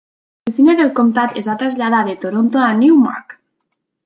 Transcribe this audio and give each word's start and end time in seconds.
L'oficina 0.47 0.73
del 0.79 0.87
comtat 0.99 1.37
es 1.41 1.49
va 1.51 1.57
traslladar 1.59 2.01
de 2.09 2.17
Toronto 2.25 2.65
a 2.71 2.71
Newmarket. 2.81 3.79